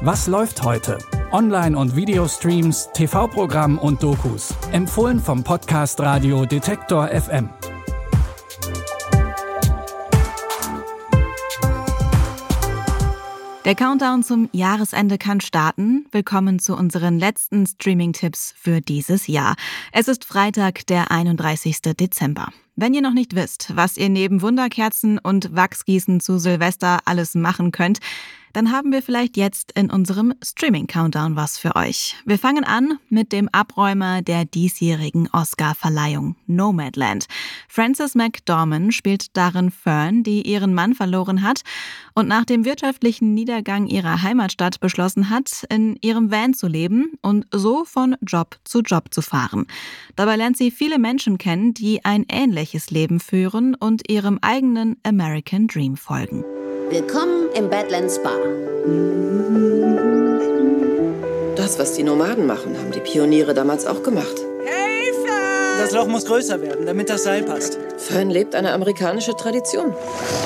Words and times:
Was 0.00 0.28
läuft 0.28 0.62
heute? 0.62 0.96
Online- 1.32 1.76
und 1.76 1.96
Videostreams, 1.96 2.88
TV-Programm 2.94 3.78
und 3.78 4.00
Dokus. 4.00 4.54
Empfohlen 4.70 5.18
vom 5.18 5.42
Podcast 5.42 5.98
Radio 5.98 6.46
Detektor 6.46 7.08
FM. 7.08 7.48
Der 13.64 13.74
Countdown 13.74 14.22
zum 14.22 14.48
Jahresende 14.52 15.18
kann 15.18 15.40
starten. 15.40 16.06
Willkommen 16.12 16.60
zu 16.60 16.76
unseren 16.76 17.18
letzten 17.18 17.66
Streaming-Tipps 17.66 18.54
für 18.56 18.80
dieses 18.80 19.26
Jahr. 19.26 19.56
Es 19.90 20.06
ist 20.06 20.24
Freitag, 20.24 20.86
der 20.86 21.10
31. 21.10 21.82
Dezember. 21.98 22.46
Wenn 22.80 22.94
ihr 22.94 23.02
noch 23.02 23.12
nicht 23.12 23.34
wisst, 23.34 23.74
was 23.74 23.96
ihr 23.96 24.08
neben 24.08 24.40
Wunderkerzen 24.40 25.18
und 25.18 25.52
Wachsgießen 25.52 26.20
zu 26.20 26.38
Silvester 26.38 27.00
alles 27.06 27.34
machen 27.34 27.72
könnt, 27.72 27.98
dann 28.52 28.72
haben 28.72 28.92
wir 28.92 29.02
vielleicht 29.02 29.36
jetzt 29.36 29.72
in 29.72 29.90
unserem 29.90 30.32
Streaming-Countdown 30.42 31.36
was 31.36 31.58
für 31.58 31.76
euch. 31.76 32.16
Wir 32.24 32.38
fangen 32.38 32.64
an 32.64 32.98
mit 33.08 33.32
dem 33.32 33.48
Abräumer 33.50 34.22
der 34.22 34.44
diesjährigen 34.44 35.28
Oscar-Verleihung, 35.32 36.36
Nomadland. 36.46 37.26
Frances 37.68 38.14
McDormand 38.14 38.94
spielt 38.94 39.36
darin 39.36 39.70
Fern, 39.70 40.22
die 40.22 40.42
ihren 40.42 40.74
Mann 40.74 40.94
verloren 40.94 41.42
hat 41.42 41.62
und 42.14 42.28
nach 42.28 42.44
dem 42.44 42.64
wirtschaftlichen 42.64 43.34
Niedergang 43.34 43.86
ihrer 43.86 44.22
Heimatstadt 44.22 44.80
beschlossen 44.80 45.30
hat, 45.30 45.64
in 45.68 45.96
ihrem 46.00 46.30
Van 46.30 46.54
zu 46.54 46.66
leben 46.66 47.12
und 47.22 47.46
so 47.52 47.84
von 47.84 48.16
Job 48.22 48.56
zu 48.64 48.80
Job 48.80 49.12
zu 49.12 49.22
fahren. 49.22 49.66
Dabei 50.16 50.36
lernt 50.36 50.56
sie 50.56 50.70
viele 50.70 50.98
Menschen 50.98 51.38
kennen, 51.38 51.74
die 51.74 52.04
ein 52.04 52.24
ähnliches 52.30 52.67
Leben 52.90 53.20
führen 53.20 53.74
und 53.74 54.10
ihrem 54.10 54.38
eigenen 54.42 54.96
American 55.02 55.66
Dream 55.66 55.96
folgen. 55.96 56.44
Willkommen 56.90 57.48
im 57.54 57.68
Badlands 57.70 58.22
Bar. 58.22 58.38
Das, 61.56 61.78
was 61.78 61.94
die 61.94 62.02
Nomaden 62.02 62.46
machen, 62.46 62.78
haben 62.78 62.92
die 62.92 63.00
Pioniere 63.00 63.52
damals 63.54 63.86
auch 63.86 64.02
gemacht. 64.02 64.36
Hilfe! 64.64 65.28
Das 65.78 65.92
Loch 65.92 66.06
muss 66.06 66.24
größer 66.24 66.60
werden, 66.62 66.86
damit 66.86 67.10
das 67.10 67.24
Seil 67.24 67.42
passt. 67.42 67.78
Fern 67.98 68.30
lebt 68.30 68.54
eine 68.54 68.72
amerikanische 68.72 69.34
Tradition. 69.34 69.94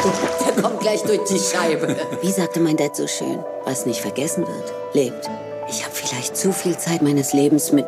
Der 0.46 0.62
kommt 0.62 0.80
gleich 0.80 1.02
durch 1.02 1.20
die 1.28 1.38
Scheibe. 1.38 1.96
Wie 2.22 2.30
sagte 2.30 2.60
mein 2.60 2.76
Dad 2.76 2.96
so 2.96 3.06
schön, 3.06 3.38
was 3.64 3.86
nicht 3.86 4.00
vergessen 4.00 4.46
wird, 4.46 4.72
lebt. 4.94 5.28
Ich 5.68 5.84
habe 5.84 5.94
vielleicht 5.94 6.36
zu 6.36 6.52
viel 6.52 6.76
Zeit 6.76 7.02
meines 7.02 7.32
Lebens 7.32 7.72
mit 7.72 7.86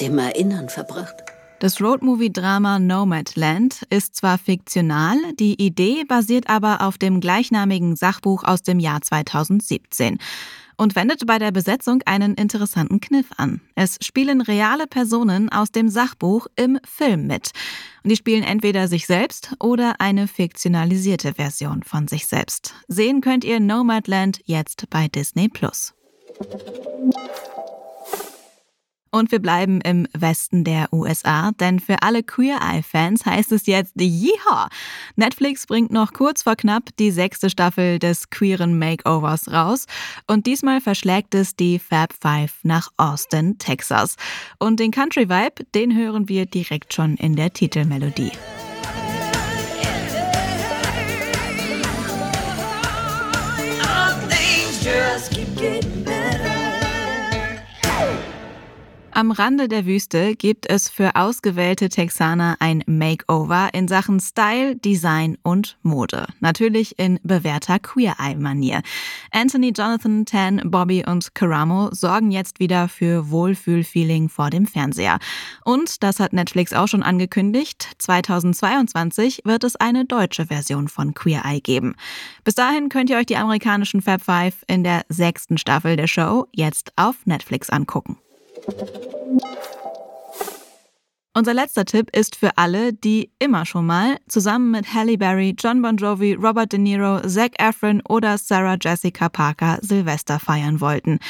dem 0.00 0.18
Erinnern 0.18 0.68
verbracht. 0.68 1.24
Das 1.60 1.80
Roadmovie-Drama 1.80 2.78
Nomadland 2.78 3.82
ist 3.90 4.14
zwar 4.14 4.38
fiktional, 4.38 5.16
die 5.40 5.60
Idee 5.60 6.04
basiert 6.04 6.48
aber 6.48 6.82
auf 6.82 6.98
dem 6.98 7.20
gleichnamigen 7.20 7.96
Sachbuch 7.96 8.44
aus 8.44 8.62
dem 8.62 8.78
Jahr 8.78 9.00
2017 9.00 10.18
und 10.76 10.94
wendet 10.94 11.26
bei 11.26 11.40
der 11.40 11.50
Besetzung 11.50 12.00
einen 12.06 12.34
interessanten 12.34 13.00
Kniff 13.00 13.26
an. 13.36 13.60
Es 13.74 13.98
spielen 14.00 14.40
reale 14.40 14.86
Personen 14.86 15.48
aus 15.50 15.72
dem 15.72 15.88
Sachbuch 15.88 16.46
im 16.54 16.78
Film 16.84 17.26
mit. 17.26 17.50
Und 18.04 18.10
die 18.10 18.16
spielen 18.16 18.44
entweder 18.44 18.86
sich 18.86 19.06
selbst 19.06 19.56
oder 19.58 19.96
eine 19.98 20.28
fiktionalisierte 20.28 21.34
Version 21.34 21.82
von 21.82 22.06
sich 22.06 22.28
selbst. 22.28 22.74
Sehen 22.86 23.20
könnt 23.20 23.42
ihr 23.42 23.58
Nomadland 23.58 24.40
jetzt 24.44 24.88
bei 24.90 25.08
Disney 25.08 25.48
Plus. 25.48 25.92
Und 29.10 29.32
wir 29.32 29.38
bleiben 29.38 29.80
im 29.80 30.06
Westen 30.12 30.64
der 30.64 30.92
USA, 30.92 31.52
denn 31.52 31.80
für 31.80 32.02
alle 32.02 32.22
Queer 32.22 32.58
Eye-Fans 32.60 33.24
heißt 33.24 33.52
es 33.52 33.66
jetzt 33.66 33.94
Yeehaw! 33.98 34.68
Netflix 35.16 35.66
bringt 35.66 35.90
noch 35.90 36.12
kurz 36.12 36.42
vor 36.42 36.56
knapp 36.56 36.90
die 36.98 37.10
sechste 37.10 37.50
Staffel 37.50 37.98
des 37.98 38.30
queeren 38.30 38.78
Makeovers 38.78 39.50
raus 39.52 39.86
und 40.26 40.46
diesmal 40.46 40.80
verschlägt 40.80 41.34
es 41.34 41.56
die 41.56 41.78
Fab 41.78 42.12
Five 42.12 42.52
nach 42.62 42.88
Austin, 42.96 43.58
Texas. 43.58 44.16
Und 44.58 44.80
den 44.80 44.90
Country 44.90 45.28
Vibe, 45.28 45.64
den 45.74 45.96
hören 45.96 46.28
wir 46.28 46.46
direkt 46.46 46.92
schon 46.94 47.16
in 47.16 47.36
der 47.36 47.52
Titelmelodie. 47.52 48.32
Am 59.18 59.32
Rande 59.32 59.66
der 59.66 59.84
Wüste 59.84 60.36
gibt 60.36 60.70
es 60.70 60.88
für 60.88 61.16
ausgewählte 61.16 61.88
Texaner 61.88 62.54
ein 62.60 62.84
Makeover 62.86 63.70
in 63.72 63.88
Sachen 63.88 64.20
Style, 64.20 64.76
Design 64.76 65.36
und 65.42 65.76
Mode. 65.82 66.28
Natürlich 66.38 67.00
in 67.00 67.18
bewährter 67.24 67.80
Queer-Eye-Manier. 67.80 68.80
Anthony, 69.32 69.72
Jonathan, 69.76 70.24
Tan, 70.24 70.62
Bobby 70.70 71.04
und 71.04 71.34
Karamo 71.34 71.88
sorgen 71.90 72.30
jetzt 72.30 72.60
wieder 72.60 72.86
für 72.86 73.28
Wohlfühlfeeling 73.28 74.28
vor 74.28 74.50
dem 74.50 74.66
Fernseher. 74.66 75.18
Und, 75.64 76.04
das 76.04 76.20
hat 76.20 76.32
Netflix 76.32 76.72
auch 76.72 76.86
schon 76.86 77.02
angekündigt, 77.02 77.90
2022 77.98 79.40
wird 79.42 79.64
es 79.64 79.74
eine 79.74 80.04
deutsche 80.04 80.46
Version 80.46 80.86
von 80.86 81.12
Queer 81.14 81.42
Eye 81.44 81.60
geben. 81.60 81.96
Bis 82.44 82.54
dahin 82.54 82.88
könnt 82.88 83.10
ihr 83.10 83.16
euch 83.16 83.26
die 83.26 83.36
amerikanischen 83.36 84.00
Fab 84.00 84.22
Five 84.22 84.64
in 84.68 84.84
der 84.84 85.02
sechsten 85.08 85.58
Staffel 85.58 85.96
der 85.96 86.06
Show 86.06 86.46
jetzt 86.52 86.92
auf 86.94 87.16
Netflix 87.26 87.68
angucken. 87.68 88.16
Unser 91.38 91.54
letzter 91.54 91.84
Tipp 91.84 92.10
ist 92.16 92.34
für 92.34 92.58
alle, 92.58 92.92
die 92.92 93.30
immer 93.38 93.64
schon 93.64 93.86
mal 93.86 94.16
zusammen 94.26 94.72
mit 94.72 94.92
Halle 94.92 95.16
Berry, 95.16 95.54
John 95.56 95.80
Bon 95.82 95.96
Jovi, 95.96 96.34
Robert 96.34 96.72
De 96.72 96.80
Niro, 96.80 97.20
Zac 97.20 97.52
Efron 97.62 98.02
oder 98.08 98.38
Sarah 98.38 98.76
Jessica 98.80 99.28
Parker 99.28 99.78
Silvester 99.80 100.40
feiern 100.40 100.80
wollten. 100.80 101.20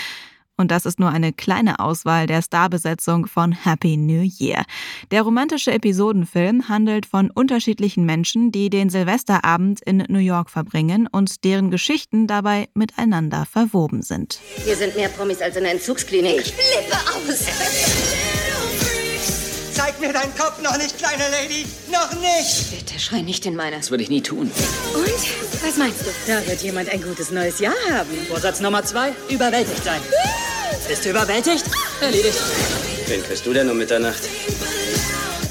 Und 0.60 0.72
das 0.72 0.84
ist 0.86 0.98
nur 0.98 1.10
eine 1.10 1.32
kleine 1.32 1.78
Auswahl 1.78 2.26
der 2.26 2.42
Starbesetzung 2.42 3.26
von 3.26 3.52
Happy 3.52 3.96
New 3.96 4.28
Year. 4.38 4.64
Der 5.12 5.22
romantische 5.22 5.72
Episodenfilm 5.72 6.68
handelt 6.68 7.06
von 7.06 7.30
unterschiedlichen 7.30 8.04
Menschen, 8.04 8.50
die 8.50 8.68
den 8.68 8.90
Silvesterabend 8.90 9.80
in 9.80 10.04
New 10.08 10.18
York 10.18 10.50
verbringen 10.50 11.06
und 11.10 11.44
deren 11.44 11.70
Geschichten 11.70 12.26
dabei 12.26 12.68
miteinander 12.74 13.46
verwoben 13.46 14.02
sind. 14.02 14.40
Hier 14.64 14.76
sind 14.76 14.96
mehr 14.96 15.08
Promis 15.08 15.40
als 15.40 15.56
in 15.56 15.62
der 15.62 15.72
Entzugsklinik. 15.72 16.40
Ich 16.40 16.52
flippe 16.52 16.96
aus. 16.96 17.46
Zeig 19.72 20.00
mir 20.00 20.12
deinen 20.12 20.34
Kopf 20.34 20.60
noch 20.60 20.76
nicht, 20.76 20.98
kleine 20.98 21.22
Lady! 21.30 21.64
Noch 21.92 22.12
nicht! 22.20 22.70
Bitte 22.76 22.98
schrei 22.98 23.22
nicht 23.22 23.46
in 23.46 23.54
meine. 23.54 23.76
Das 23.76 23.92
würde 23.92 24.02
ich 24.02 24.10
nie 24.10 24.22
tun. 24.22 24.50
Und? 24.92 25.62
Was 25.62 25.76
meinst 25.76 26.00
du? 26.00 26.10
Da 26.26 26.44
wird 26.48 26.60
jemand 26.62 26.88
ein 26.88 27.00
gutes 27.00 27.30
neues 27.30 27.60
Jahr 27.60 27.76
haben. 27.92 28.10
Vorsatz 28.28 28.58
Nummer 28.60 28.82
zwei: 28.82 29.12
überwältigt 29.28 29.84
sein. 29.84 30.00
Bist 30.88 31.04
du 31.04 31.10
überwältigt? 31.10 31.64
Erledigt. 32.00 32.38
Wen 33.06 33.22
kriegst 33.22 33.46
du 33.46 33.52
denn 33.52 33.70
um 33.70 33.78
Mitternacht? 33.78 34.22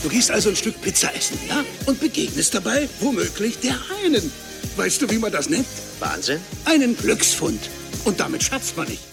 Du 0.04 0.10
gehst 0.10 0.32
also 0.32 0.50
ein 0.50 0.56
Stück 0.56 0.80
Pizza 0.82 1.14
essen, 1.16 1.40
ja? 1.48 1.64
Und 1.86 2.00
begegnest 2.00 2.54
dabei 2.54 2.88
womöglich 3.00 3.60
der 3.60 3.76
einen. 4.04 4.32
Weißt 4.76 5.02
du, 5.02 5.10
wie 5.10 5.18
man 5.18 5.32
das 5.32 5.50
nennt? 5.50 5.68
Wahnsinn? 6.00 6.40
Einen 6.66 6.96
Glücksfund. 6.96 7.70
Und 8.06 8.20
damit 8.20 8.44
scherzt 8.44 8.78
man 8.78 8.88
nicht. 8.88 9.04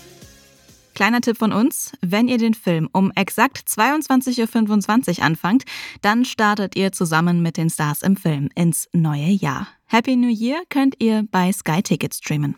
Kleiner 0.94 1.20
Tipp 1.20 1.38
von 1.38 1.52
uns, 1.52 1.90
wenn 2.02 2.28
ihr 2.28 2.38
den 2.38 2.54
Film 2.54 2.88
um 2.92 3.10
exakt 3.16 3.66
22.25 3.68 5.18
Uhr 5.18 5.24
anfangt, 5.24 5.64
dann 6.02 6.24
startet 6.24 6.76
ihr 6.76 6.92
zusammen 6.92 7.42
mit 7.42 7.56
den 7.56 7.68
Stars 7.68 8.02
im 8.02 8.16
Film 8.16 8.48
ins 8.54 8.88
neue 8.92 9.30
Jahr. 9.30 9.66
Happy 9.86 10.14
New 10.14 10.28
Year 10.28 10.62
könnt 10.68 10.94
ihr 11.00 11.24
bei 11.30 11.50
Sky 11.52 11.82
Ticket 11.82 12.14
streamen. 12.14 12.54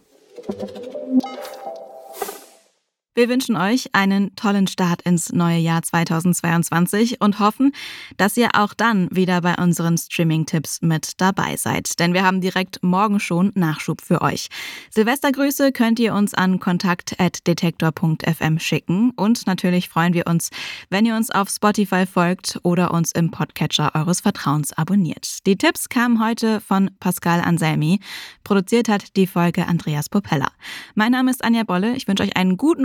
Wir 3.17 3.29
wünschen 3.31 3.57
euch 3.57 3.95
einen 3.95 4.37
tollen 4.37 4.67
Start 4.67 5.01
ins 5.01 5.33
neue 5.33 5.57
Jahr 5.57 5.81
2022 5.81 7.23
und 7.23 7.41
hoffen, 7.41 7.73
dass 8.19 8.37
ihr 8.37 8.51
auch 8.53 8.75
dann 8.75 9.09
wieder 9.11 9.41
bei 9.41 9.55
unseren 9.55 9.97
Streaming-Tipps 9.97 10.83
mit 10.83 11.19
dabei 11.19 11.57
seid. 11.57 11.99
Denn 11.99 12.13
wir 12.13 12.25
haben 12.25 12.43
direkt 12.43 12.83
morgen 12.83 13.19
schon 13.19 13.53
Nachschub 13.55 14.03
für 14.03 14.21
euch. 14.21 14.49
Silvestergrüße 14.91 15.73
könnt 15.73 15.99
ihr 15.99 16.13
uns 16.13 16.35
an 16.35 16.61
kontakt.detektor.fm 16.61 18.59
schicken. 18.59 19.13
Und 19.17 19.47
natürlich 19.47 19.89
freuen 19.89 20.13
wir 20.13 20.27
uns, 20.27 20.51
wenn 20.91 21.07
ihr 21.07 21.17
uns 21.17 21.31
auf 21.31 21.49
Spotify 21.49 22.05
folgt 22.05 22.61
oder 22.65 22.93
uns 22.93 23.13
im 23.13 23.31
Podcatcher 23.31 23.95
eures 23.95 24.21
Vertrauens 24.21 24.75
abonniert. 24.75 25.47
Die 25.47 25.57
Tipps 25.57 25.89
kamen 25.89 26.23
heute 26.23 26.61
von 26.61 26.91
Pascal 27.01 27.41
Anselmi. 27.41 27.99
Produziert 28.45 28.91
hat 28.91 29.17
die 29.17 29.27
Folge 29.27 29.67
Andreas 29.67 30.11
Popella. 30.11 30.49
Mein 30.95 31.13
Name 31.13 31.31
ist 31.31 31.43
Anja 31.43 31.63
Bolle. 31.63 31.97
Ich 31.97 32.07
wünsche 32.07 32.23
euch 32.23 32.37
einen 32.37 32.59
guten 32.59 32.85